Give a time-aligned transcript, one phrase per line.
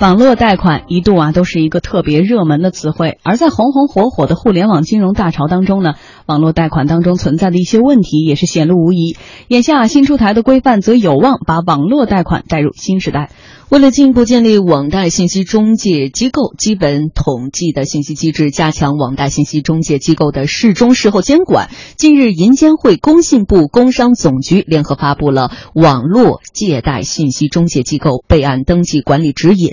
[0.00, 5.92] 网络贷款一度啊都是一个特别热门的词汇，而在红红火火的互联网金融大潮当中呢，
[6.30, 9.16] 网络贷款当中存在的一些问题也是显露无遗。
[9.48, 13.30] 眼下新出台的规范则有望把网络贷款带入新时代。
[13.68, 25.50] 为了进一步建立网贷信息中介机构基本统计的信息机制，加强网贷信息中介机构的事中事后监管，近日，银监会、工信部、工商总局联合发布了
[25.80, 29.68] 《网络借贷信息中介机构备案登记管理指引》。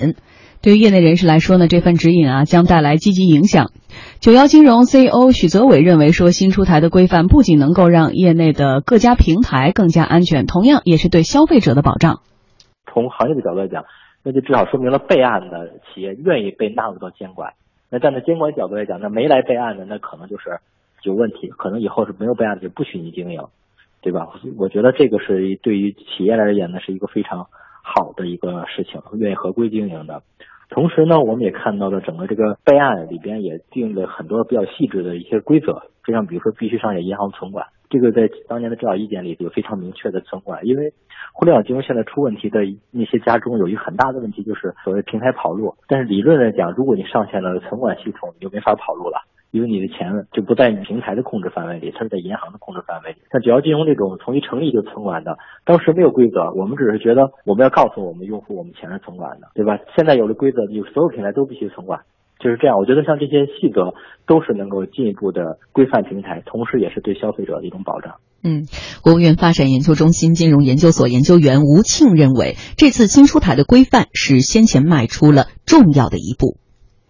[0.60, 3.70] 对于业内人士来说呢，这份指引啊将带来积极影响。
[4.20, 12.18] 九幺金融 CEO 许泽伟认为说，新出台的规范不仅能够让业内的各家平台更加安全，同样也是对消费者的保障。
[12.92, 13.84] 从行业的角度来讲，
[14.24, 17.52] 那就至少说明了备案的企业愿意被纳入到监管。
[17.90, 20.58] 那站在监管角度来讲，那没来备案的，那可能就是
[21.04, 23.40] 有问题，可能以后是没有备案的就不许你经营，
[24.02, 24.30] 对吧？
[24.58, 27.46] 我觉得这个是对于企业来而言呢，是一个非常
[27.84, 30.24] 好的一个事情，愿意合规经营的。
[30.68, 37.66] 同时呢，我们也看到了整个这个备案里边也定了很多比较细致的一些规则，就像比如说必须上写银行存管。
[37.90, 40.92] 这个在当年的指导意见里有非常明确的存管，因为
[41.32, 42.60] 互联网金融现在出问题的
[42.90, 45.74] 那些家中有一个很大的问题就是所谓平台跑路。
[45.88, 53.18] 但是理论来讲，如果你上线了存管系统，你就没法跑路了，因为你的钱就不在你平台的控制范围里，它是在银行的控制范围里。
[53.32, 59.78] 像九幺金融这种从一成立就存管的，当时没有规则，我们只是觉得我们要告诉我们用户我们钱是存管的，对吧？
[59.96, 62.00] 现在有了规则，你所有平台都必须存管。
[62.38, 68.14] 就是这样，我觉得像这些细则都是能够进一步的规范平台，同时也是对消费者的一种保障。
[68.44, 68.62] 嗯，
[69.02, 76.58] 国务院发展研究中心金融研究所研究员吴庆认为，这次新出台的规范是先前迈出了重要的一步。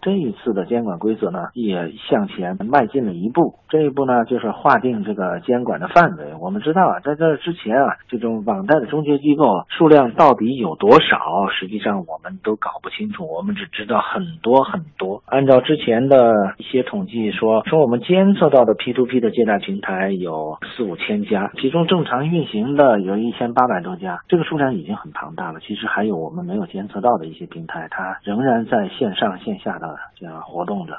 [0.01, 3.55] 这一次的监管规则呢，也向前迈进了一步。
[3.67, 6.33] 这一步呢，就是划定这个监管的范围。
[6.39, 13.27] 我们知道啊，在这之前啊，这种网贷的中介机构数量到底有多少，实际上我们都搞不清楚。
[13.27, 15.21] 我们只知道很多很多。
[15.25, 25.59] 按照之前的一些统计说，说我们监测到的 P to P 的借贷平台有四五千家，其中正常运行的有一千八百多家，这个数量已经很庞大了。
[25.59, 29.88] 其实还有我们没有监测到的一些平台，它仍然在线上线下的。
[30.15, 30.97] 这样活动着，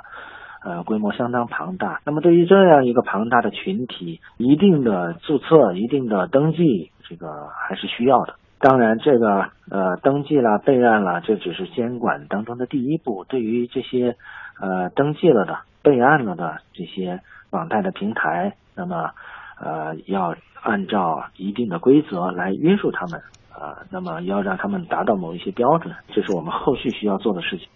[0.64, 2.00] 呃，规模相当庞大。
[2.04, 8.34] 那么对于这样一个庞大的群体，一定的注册、一定的登记，这个还是需要的。
[8.58, 13.24] 当然，这个呃登记了、备案了，这只是监管当中的第一步。
[13.24, 14.16] 对于这些
[14.60, 19.12] 呃登记了的、备案了的这些网贷的平台，那么
[19.58, 27.66] 呃要按照一定的规则来约束他们，啊，那么要让他们达到某一些标准，这是我们后续需要做的事情。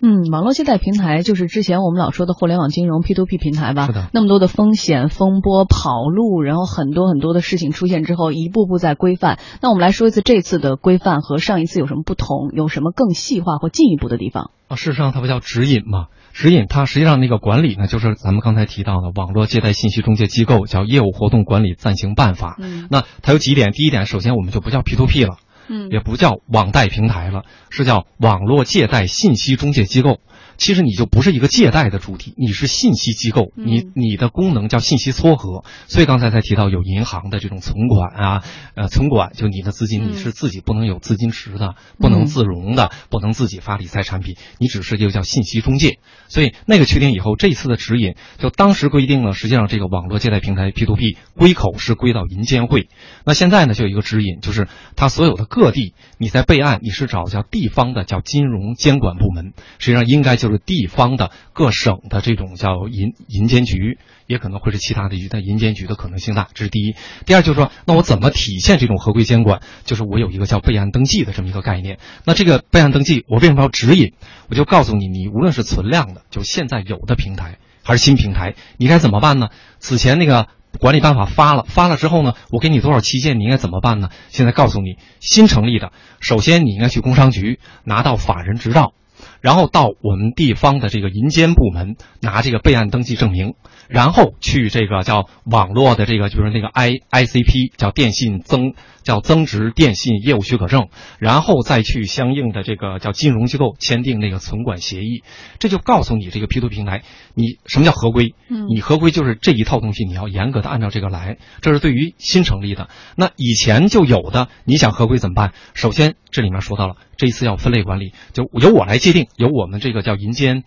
[0.00, 3.86] 嗯，网络借贷平台就是之前我们老说的互联网金融 P to P 平台吧？
[3.86, 4.08] 是的。
[4.12, 9.38] 那么多的风险、风波、跑路，然后很多很多的事情出现之后，一步步在规范。
[9.60, 12.50] 那我们来说一次这次的规范和上一次有什么不同？
[12.54, 14.50] 有什么更细化或进一步的地方？
[14.68, 16.06] 啊，事实上它不叫指引嘛？
[16.32, 22.56] 指引它实际上那个管理呢，就是咱们刚才提到的网络借贷信息中介机构叫业务活动管理暂行办法。
[22.60, 22.86] 嗯。
[22.90, 23.72] 那它有几点？
[23.72, 30.20] 第一点，首先我们就不叫 P to P 了，嗯，也不叫网贷平台了，是叫网络借贷信息中介机构。
[30.56, 46.00] 其实你就不是一个借贷的主体，你是信息机构，你你的功能叫信息撮合，所以刚才才提到有银行的这种存款啊，呃，存管就你的资金你是自己不能有资金池的，不能自融的，不能自己发理财产品，你只是一个叫信息中介。
[46.26, 52.88] 所以那个确定以后，这次的指引就当时规定了，实际上这个网络借贷平台 P to P 归口是归到银监会，
[53.24, 60.48] 那现在呢就有一个指引，就是它所有的各地你在备案，你是找叫地方的叫金融监管部门，实际上应该就。
[60.48, 66.94] 是地方的各省的这种叫银银监局，也可能会是其他的局，但银监局的可能性大，这是第一。
[67.26, 69.60] 第二就是说，那我怎么体现这种合规监管？
[69.84, 71.98] 就是我有一个叫备案登记的这么一个概念。
[72.24, 74.14] 那这个备案登记，我为什么要指引？
[74.48, 79.50] 我就告诉你，你无论是存量的，就现在有的平台，还是新平台，你该怎么办呢？
[79.80, 80.48] 此前那个
[80.78, 84.10] 管理办法发了，发了之后呢，我给你多少期限，你应该怎么办呢？
[84.28, 88.92] 现在告诉你，新成立的，首先你应该去工商局拿到法人执照。
[89.40, 93.54] 然后到我们地方的这个银监部门拿这个备案登记证明，
[93.88, 100.88] 然后去这个叫网络的这个就是那个 I I C P 叫电信增叫增值电信业务许可证，
[101.18, 105.22] 然后再去相应的这个叫金融机构签订那个存管协议，
[105.58, 107.02] 这就告诉你这个 P to 平台，
[107.34, 108.34] 你什么叫合规？
[108.48, 112.88] 嗯，你合规就是这一套东西你要严格的按照这个来，这是对于新成立的。
[113.16, 115.52] 那以前就有的，你想合规怎么办？
[115.74, 116.96] 首先这里面说到了。
[117.18, 120.64] 这一次要分类管理，就由我来界定，由我们这个叫银监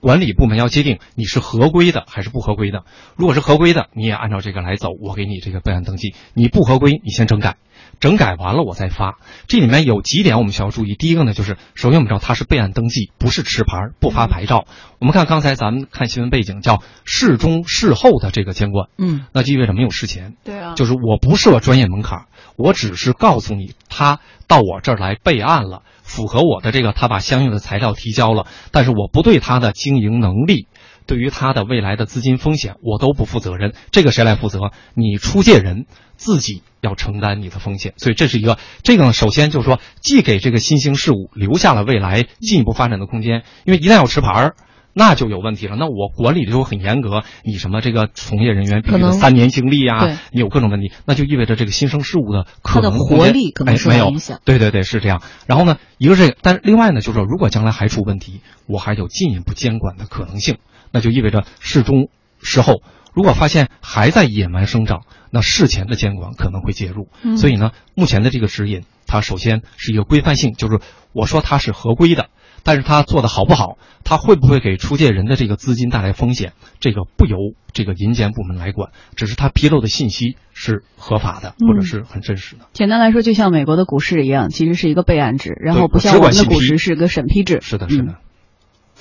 [0.00, 2.84] 管理部门要界定你是合规的还是不合规的。
[3.16, 7.56] 如果是合规的，你也按照这个来走，我给你这个备案登记；你不合规，你先整改。
[7.98, 10.94] 整改完了我再发，这里面有几点我们需要注意。
[10.94, 14.64] 第一个呢，就是首先我们知道它是备案登记，不是持牌不发牌照。
[15.00, 20.34] 我们看刚才咱们看新闻背景叫事中事后的这个监管，嗯，那就意味着没有事前。
[20.44, 22.26] 对啊，就是我不设专业门槛，
[22.56, 30.66] 我只是告诉你他到我这儿来备案了，符合我的这个，他把相应的材料提交了，但是我不对他的经营能力。
[31.06, 33.74] 对于他的未来的资金风险，我都不负责任。
[33.90, 34.70] 这个谁来负责？
[34.94, 35.86] 你出借人
[36.16, 37.94] 自己要承担你的风险。
[37.96, 43.42] 所以这是一个，这个呢，首先就是说，既给这个新兴事物留下了未来进一步发展的空间。
[43.64, 44.54] 因为一旦要持牌儿，
[44.92, 45.76] 那就有问题了。
[45.76, 54.40] 那我管理的就很严格，你什么这个从业人员必须得三年经历啊，你有各种问题，那就意味着这个新生事物的可能活力可能受到影响。
[54.44, 55.22] 对对对，是这样。
[55.46, 60.58] 然后呢，一个是，但是另外呢，就是说，如果将来还出问题，我还有进一步监管的可能性。
[60.92, 62.08] 那就意味着事中
[62.42, 62.82] 事后，
[63.14, 67.08] 如果发现还在野蛮生长，那事前的监管可能会介入。
[67.36, 70.80] 所以呢，目前的这个指引，它首先是一个规范性，就是
[71.12, 72.28] 我说它是合规的，
[72.62, 77.36] 但是他做的好不好，他会不会给出借人的这个资金带来风险，这个不由
[77.72, 82.66] 这个银监部门来管，只是他披露的信息是合法的或者是很真实的。
[82.72, 87.58] 简单来说，就像美国的股市一样，其实是一个备案制，然后不像我们的股市是个审批制。
[87.60, 88.16] 是的，是的。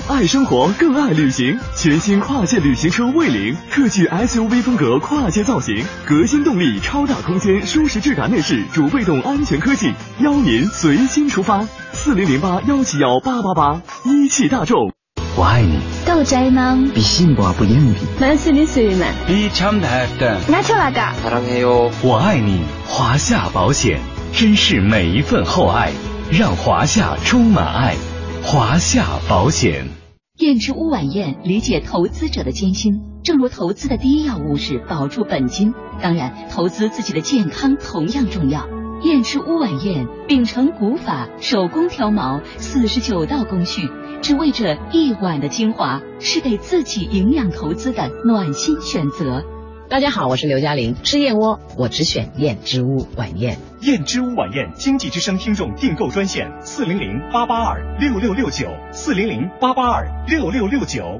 [0.08, 1.58] 爱生活，更爱旅行。
[1.76, 11.66] 全新跨界旅行车魏领，特具 SUV 风格跨界造型，革新动力，超大空间，舒适质感内饰，主被动安全科技，邀您随心出发。
[11.92, 14.92] 四零零八幺七幺八八八，一汽大众。
[15.36, 15.78] 我爱你。
[16.04, 16.78] 到宅吗？
[16.94, 18.00] 比幸福不一样的。
[18.20, 21.90] 만수리수만比참다다 나좋아가사랑해 요。
[22.02, 24.00] 我爱你，华夏保险，
[24.32, 25.92] 珍视每一份厚爱，
[26.30, 27.96] 让华夏充满爱。
[28.51, 29.85] 华夏保险，
[30.39, 32.99] 燕之屋晚宴理解投资者的艰辛。
[33.23, 38.67] 正如投资的第一要务是保住本金，当然，投资自己的健康同样重要。
[39.03, 43.87] 燕之屋晚宴秉承古法，手工挑毛，四十九道工序，
[44.23, 49.43] 只为这一碗的精华，是给自己营养投资的暖心选择。
[49.89, 53.57] 大家好，我是刘嘉玲，吃燕窝我只选燕之屋晚宴。
[53.81, 61.19] 燕之屋晚宴经济之声听众订购专线：四零零八八二六六六九，四零零八八二六六六九。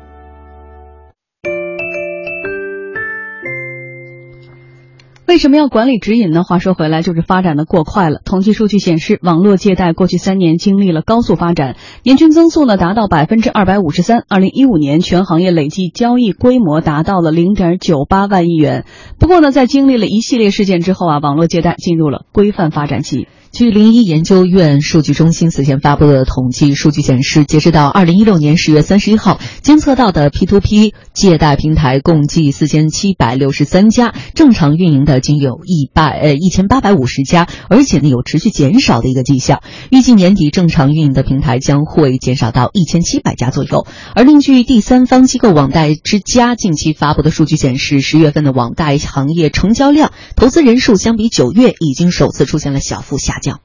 [5.30, 6.44] 为什么要管理指引呢？
[6.44, 8.20] 话说回来，就是发展的过快了。
[8.26, 14.24] 统计数据显示，网络借贷过去三年经历了高速发展，年均增速呢达到百分之二百五十三。
[14.28, 18.86] 二零一五年，全行业累计交易规模达到了零点九八万亿元。
[19.20, 23.28] 不过呢，在经历了一系列事件之后啊，网络借贷进入了规范发展期。
[23.52, 39.62] 据零一研究院数据中心此前发布的统计数据显示，截止到二零一六年十月三十一号，监测到的 P2P 借贷平台共计四千七百六十三家，正常运营的仅有一百呃一千八百五十家，而且呢有持续减少的一个迹象。
[39.90, 43.88] 预计年底正常运营的平台将会减少到一千七百家左右。
[44.16, 53.60] 而另据第三方机构网贷之家近期发布的数据显示，十月份的网贷行业成交量、投资人数相比九月已经首次出现了小幅下降。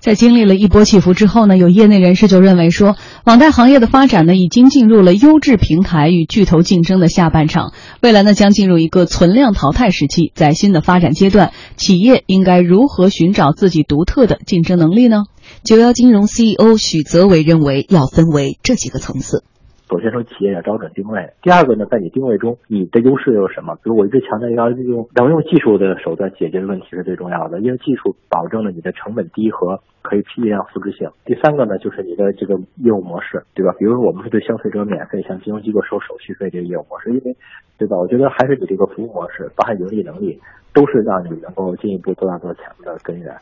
[0.00, 10.32] 在经历了一波起伏之后呢，有业内人士就认为说，网贷行业的发展呢，已经进入了优质平台与巨头竞争的下半场，未来呢将进入一个存量淘汰时期。
[10.34, 15.24] 在新的发展阶段，企业应该如何寻找自己独特的竞争能力呢？
[15.64, 19.44] 九幺金融 CEO 许泽伟认为，要分为这几个层次。
[19.90, 21.30] 首先说，企业要找准定位。
[21.42, 23.74] 第二个呢，在你定位中，你的优势又是什么？
[23.82, 31.10] 比如我一直强调要用能用技术的手段解决的问题是最重要的，因为技术保证了你的成本低和可以批量复制性。
[31.24, 33.74] 第三个呢，就是你的这个业务模式，对吧？
[33.80, 37.36] 比如说我们是对消费者免费，向金融机构收手续费这个业务模式，因为，
[37.76, 37.96] 对吧？
[37.96, 40.38] 我觉得还是你这个服务模式，包含盈利能力，
[40.72, 43.34] 都是让你能够进一步做大做强的根源。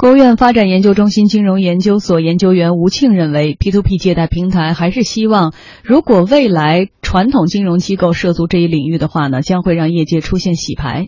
[0.00, 5.52] 国务院发展研究中心金融研究所研究员吴庆认为，P2P 借贷平台还是希望，
[5.82, 11.06] 如果未来传统金融机构涉足这一领域的话呢，将会让业界出现洗牌。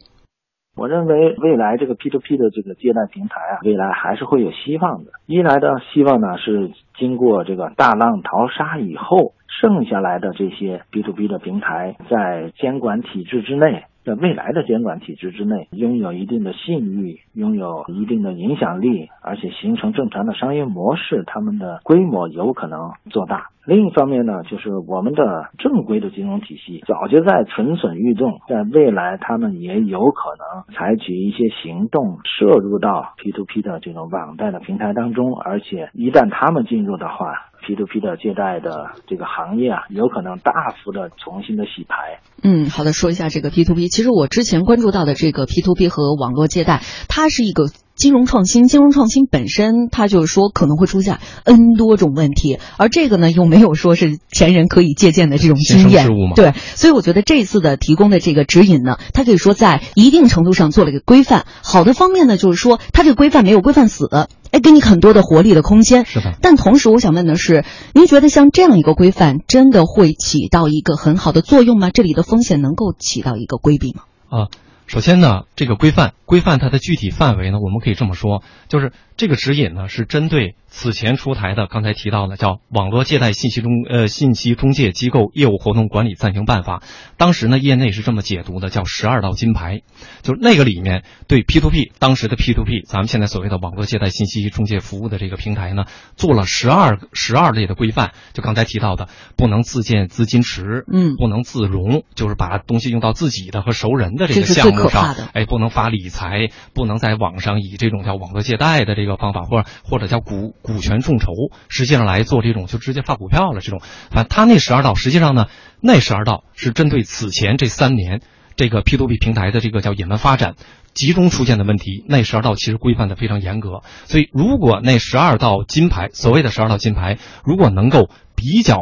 [0.77, 5.13] 我认为未来这个 P2P 的这个借贷平台啊，未来还是会有希望的。
[5.27, 13.85] 一来的希望呢，是经过这个大浪淘沙以后，剩下来的这些 P2P 的平台，在监管体制之内。
[14.05, 23.49] 在未来的监管体制之内，拥有一定的信誉，拥有一定的影响力，而且形成正常的商业模式，他们的规模有可能做大。
[23.67, 37.47] 另一方面呢，就是我们的正规的金融体系早就在蠢蠢欲动，在未来他们也有可能采取一些行动，涉入到 P to P 的这种网贷的平台当中，而且一旦他们进入的话。
[37.63, 40.51] P to P 的借贷的这个行业啊，有可能大
[40.83, 42.19] 幅的重新的洗牌。
[42.43, 43.89] 嗯，好的，说一下这个 P to P。
[43.89, 47.65] 其实我之前关注到的这个 P to P 和网络借贷，它是一个
[48.01, 48.67] 金融创新。
[48.67, 56.09] 金融创新本身，它就是说可能会出现 N 多种问题，而这个呢，又没有说是前人可以借鉴的这种经验。
[56.35, 61.45] 对，所以我觉得这次的提供的这个指引呢，它可以说在一定程度上做了一个规范。
[61.63, 64.09] 好的方面呢，就是说它这个规范没有规范死。
[64.51, 66.05] 哎，给你很多的活力的空间。
[66.07, 66.35] 是的。
[66.41, 67.65] 但同时，我想问的是，
[67.95, 71.91] 您觉得像这样一个规范，真的会起到一个很好的作用吗？
[71.91, 74.03] 这里的风险能够起到一个规避吗？
[74.29, 74.49] 啊，
[74.91, 86.79] 首先呢，这个规范规范它的具体范围呢，我们可以这么说，就是这个指引呢是针对此前出台的刚才提到的叫《网络借贷信息中呃信息中介机构业务活动管理暂行办法》，
[87.19, 89.83] 当时呢业内是这么解读的，叫十二道金牌，
[90.23, 95.85] 就是那个里面对 P to P 当时的 P to P，咱们现在所谓的网络借贷信息中介服务的这个平台呢，
[96.17, 111.33] 做了十二十二类的规范，就刚才提到的，不能自建资金池，嗯，不能自融，就是把东西用到自己的和熟人的这个项目上，哎，不能发理财，不能在网上以这种叫网络借贷的这个方法，或者或者叫股股权众筹，
[111.69, 113.81] 实际上来做这种就直接发股票了这种。
[114.11, 115.47] 反正他那十二道，实际上呢，
[115.81, 118.21] 那十二道是针对此前这三年
[118.61, 120.55] 这个 P to P 平台的这个叫野蛮发展
[120.93, 123.81] 集中出现的问题，那十二道其实规范的非常严格。
[124.05, 128.77] 所以如果那十二道金牌，所谓的十二道金牌，如果能够比较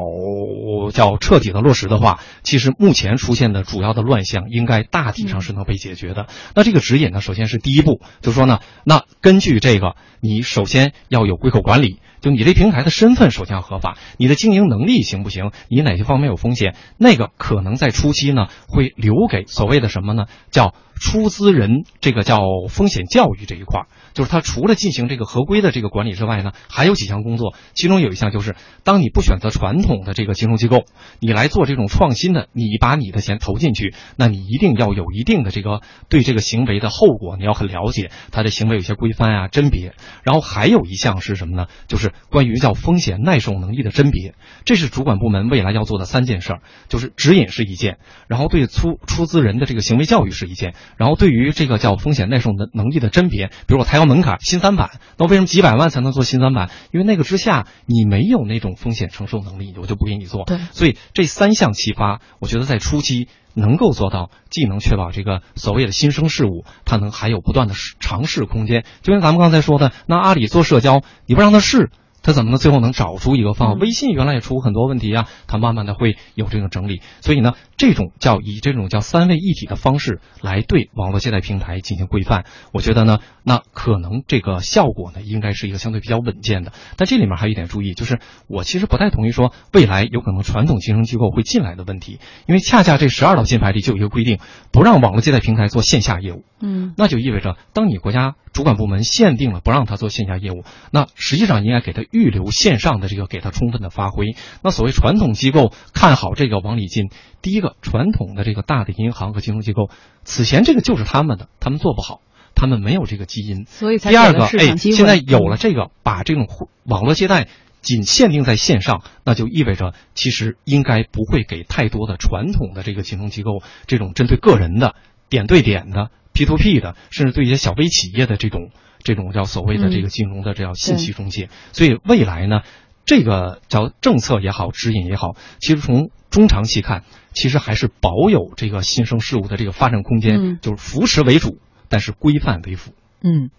[0.92, 6.26] 叫彻底的落实的话，其实目前出现的主要的乱象，应该大体上是能被解决的。
[6.56, 15.52] 那这个指引呢，首先是第一步，就是说呢，那根据这个，你首先要有归口管理，就你这平台的身份首先要合法，你的经营能力行不行？
[15.68, 16.75] 你哪些方面有风险？
[16.96, 20.26] 那个可能在初期呢，会留给所谓的什么呢？
[20.50, 23.87] 叫出资人，这个叫风险教育这一块儿。
[24.18, 30.87] 就是他除了进行这个合规的这个管理之外呢，还有几项工作，其中有一项就是，当你不选择传统的这个金融机构，
[31.20, 39.92] 你来做这种创新的，你把你的钱投进去，那你一定要有一定的这个对这个行为的后果你要很了解，他的行为有些规范啊甄别。
[40.25, 41.66] 然后还有一项是什么呢？
[41.87, 44.34] 就是关于叫风险耐受能力的甄别，
[44.64, 54.07] 这是主管部门未来要做的三件事儿，就是指引是一件，然后对出出资人的这个行为教育是一件，然后对于这个叫风险耐受能能力的甄别，比如说他要。
[54.08, 56.70] 门槛新三板，那为什么几百万才能做新三板？
[56.92, 60.44] 因为那个之下你没有那种风险承受能力，我就不给你做。
[60.44, 68.84] 对，所以这三项启发，我觉得在初期能够做到，既能确保这个所谓的新生事物，它能还有不断的尝试空间。
[69.02, 71.90] 就跟咱们刚才说的，那阿里做社交，你不让他试。
[72.28, 73.78] 他怎么能最后能找出一个方案？
[73.78, 77.00] 微信原来也出很多问题啊，它慢慢的会有这种整理。
[77.23, 82.44] 所以呢，这种叫以这种叫三位一体的方式来对网络借贷平台进行规范，
[82.75, 86.73] 我觉得呢，那可能这个效果呢，应该是一个相对比较稳健的。
[86.99, 94.38] 但这里面还有一点注意，就是我其实不太同意说未来有可能传统金融机构会进来的问题，因为恰恰这十二道金牌里就有一个规定，
[94.70, 96.44] 不让网络借贷平台做线下业务。
[96.61, 98.35] 嗯，那就意味着当你国家。
[98.50, 104.34] 主管部门限定了不让他做线下业务，那实际上应该给他预留线上的这个，给他充分的发挥。
[104.62, 107.10] 那所谓传统机构看好这个往里进，
[107.42, 109.88] 第一个传统的这个大的银行和金融机构，
[110.25, 112.20] 此前这个就是他们的，他们做不好，
[112.56, 113.64] 他们没有这个基因。
[113.66, 116.48] 所以才第二个，哎，现在有了这个，把这种
[116.84, 117.46] 网络借贷
[117.80, 124.96] 仅限定在线上，那就意味着其实应该不会给太多的传统的这个金融机构这种针对个人的
[125.28, 126.10] 点对点的。
[126.38, 132.61] P to P 的，甚至对一些小微企业的这种这种叫所谓的这个金融的这叫信息中介，所以未来呢，
[133.04, 137.02] 这个叫政策也好，指引也好，其实从中长期看，
[137.33, 142.92] 其实还是保有这个新生事物的这个发展空间，就是扶持为主，但是规范为辅。
[143.23, 143.50] 嗯。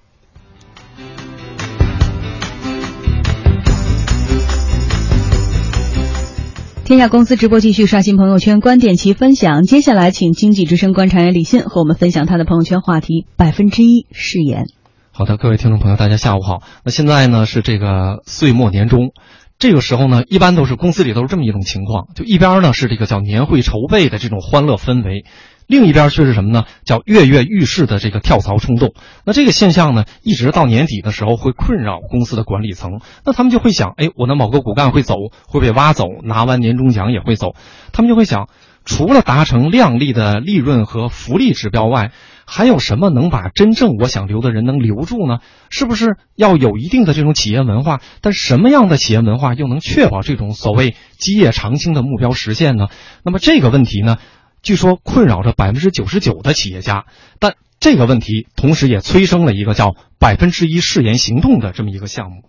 [6.89, 9.61] 天下公司直播继续刷新朋友圈，观点齐分享。
[9.61, 14.65] 接下来，请经济之声观察员李信和我们分享他的朋友圈话题：百分之一誓言。
[15.11, 16.63] 好的，各位听众朋友，大家下午好。
[16.83, 19.11] 那现在呢是这个岁末年终，
[19.59, 25.25] 这个时候呢，一般都是公司里都是这么一种情况，就一边呢是这个叫年会筹备的这种欢乐氛围。
[25.69, 26.63] 另一边却是什么呢？
[26.83, 28.95] 叫跃跃欲试的这个跳槽冲动。
[29.23, 33.01] 那这个现象呢，一直到年底的时候会困扰公司的管理层。
[33.23, 35.13] 那他们就会想：哎，我的某个骨干会走，
[35.47, 37.53] 会被挖走，拿完年终奖也会走。
[37.93, 38.49] 他们就会想，
[38.83, 42.11] 除了达成靓丽的利润和福利指标外，
[42.47, 45.37] 还有什么能把真正我想留的人能留住呢？
[45.69, 47.99] 是不是要有一定的这种企业文化？
[48.21, 52.87] 但什么样的企业文化又能确保这种所谓基业长青的目标实现呢？
[53.23, 54.17] 那么这个问题呢？
[54.61, 57.05] 据说困扰着百分之九十九的企业家，
[57.39, 62.43] 但这个问题同时也催生了一个叫“百分之一誓言行动”的这么一个项目。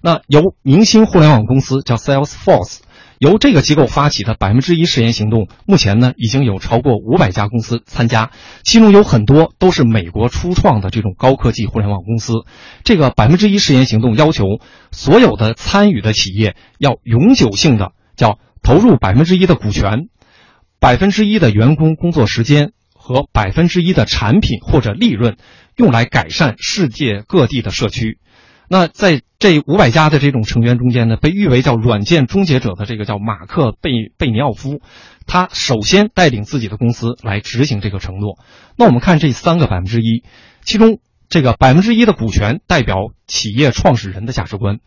[0.00, 2.78] 那由明星互联网公司叫 Salesforce。
[3.18, 8.32] 由这个机构发起的百分之一誓言行动，目前呢已经有超过五百家公司参加，
[8.64, 12.32] 其中有很多都是美国初创的这种高科技互联网公司。
[12.82, 14.44] 这个百分之一誓言行动要求
[14.90, 20.08] 所有的参与的企业要永久性的叫投入百分之一的股权，
[20.82, 25.36] 百分之一的员工工作时间和百分之一的产品或者利润，
[25.76, 28.18] 用来改善世界各地的社区。
[28.68, 34.80] 那在这五百家的这种成员中间呢，被誉为叫软件终结者的这个叫马克贝贝尼奥夫，
[35.24, 38.40] 他首先带领自己的公司来执行这个承诺。
[38.76, 40.24] 那我们看这三个百分之一，
[40.64, 40.98] 其中
[41.28, 42.96] 这个百分之一的股权代表
[43.28, 44.78] 企业创始人的价值观，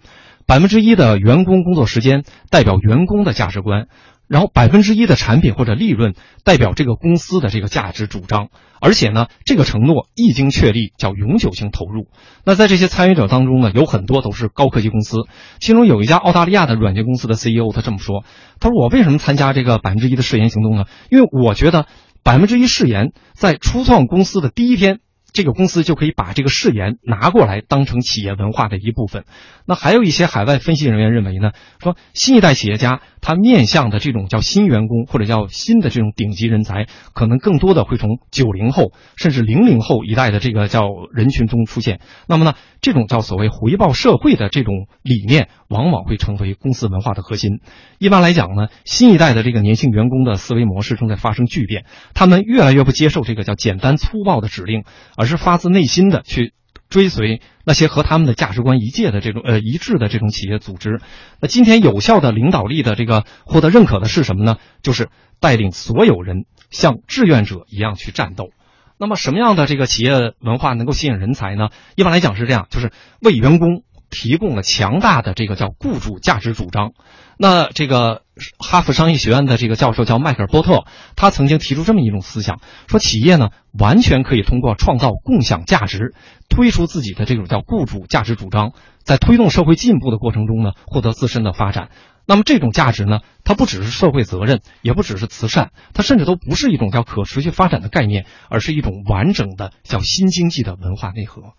[0.46, 3.88] 百分之一的员工工作时间代表员工的价值观。
[4.28, 6.14] 然后百分之一的产品或者利润
[6.44, 8.50] 代表这个公司的这个价值主张，
[8.82, 12.08] 而且呢，这个承诺一经确立叫永久性投入。
[12.44, 15.20] 那在这些参与者当中呢，有很多都是高科技公司，
[15.60, 18.24] 其中有一家澳大利亚的软件公司的 CEO，他这么说
[18.60, 20.86] ：“他说我为什么参加这个百分之一的誓言行动呢？
[21.10, 21.86] 因为我觉得
[22.24, 25.00] 百分之一誓言在初创公司的第一天。”
[25.36, 29.26] 这个公司就可以把这个誓言拿过来当成企业文化的一部分。
[29.68, 31.52] 那还有一些海外分析人员认为呢，
[31.84, 42.00] 说新一代企业家他面向的这种叫新员工或者叫新的这种顶级人才，可能更多的会从九零后甚至零零后一代的这个叫人群中出现。
[42.30, 47.60] 那么呢，这种叫所谓回报社会的这种理念，往往会成为公司文化的核心。
[48.00, 54.86] 一般来讲呢，新一代的这个年轻员工的思维模式正在发生巨变，他们越来越不接受这个叫简单粗暴的指令，
[55.18, 56.54] 而而是发自内心的去
[56.88, 61.02] 追随那些和他们的价值观一致的这种呃一致的这种企业组织。
[61.40, 64.58] 那今天有效的领导力的这个获得认可的是什么呢？
[64.84, 68.52] 就是带领所有人像志愿者一样去战斗。
[69.00, 71.70] 那么什么样的这个企业文化能够吸引人才呢？
[71.96, 73.82] 一般来讲是这样，就是为员工
[74.16, 76.94] 提供了强大的这个叫雇主价值主张。
[77.38, 78.22] 那这个
[78.58, 80.86] 哈佛商业学院的这个教授叫迈克尔波特，
[81.18, 86.16] 他曾经提出这么一种思想，说企业呢完全可以通过创造共享价值，
[86.48, 88.72] 推出自己的这种叫雇主价值主张，
[89.04, 91.90] 在推动社会进步的过程中呢获得自身的发展。
[92.26, 101.54] 那么这种价值呢，它不只是社会责任，也不只是慈善，它甚至都不是一种叫可持续发展的概念，而是一种完整的叫新经济的文化内核。